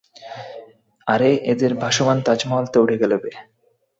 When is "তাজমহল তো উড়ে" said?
2.25-2.95